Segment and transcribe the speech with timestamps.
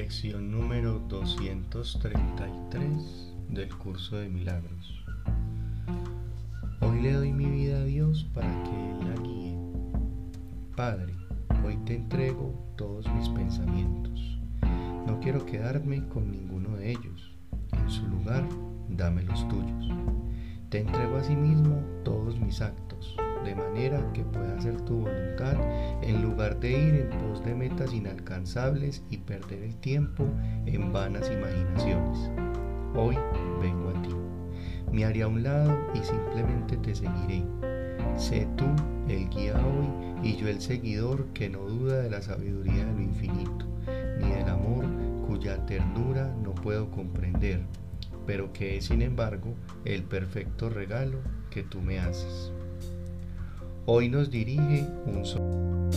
[0.00, 5.04] Lección número 233 del curso de milagros.
[6.80, 9.58] Hoy le doy mi vida a Dios para que Él la guíe.
[10.76, 11.14] Padre,
[11.66, 14.38] hoy te entrego todos mis pensamientos.
[15.04, 17.36] No quiero quedarme con ninguno de ellos.
[17.72, 18.48] En su lugar,
[18.88, 19.90] dame los tuyos.
[20.68, 25.56] Te entrego a sí mismo todos mis actos de manera que pueda hacer tu voluntad
[26.08, 30.26] en lugar de ir en pos de metas inalcanzables y perder el tiempo
[30.64, 32.30] en vanas imaginaciones.
[32.94, 33.16] Hoy
[33.60, 34.08] vengo a ti.
[34.90, 37.44] Me haré a un lado y simplemente te seguiré.
[38.16, 38.64] Sé tú
[39.08, 43.02] el guía hoy y yo el seguidor que no duda de la sabiduría de lo
[43.02, 43.66] infinito,
[44.18, 44.86] ni del amor
[45.26, 47.60] cuya ternura no puedo comprender,
[48.26, 51.18] pero que es sin embargo el perfecto regalo
[51.50, 52.50] que tú me haces.
[53.84, 55.87] Hoy nos dirige un solo.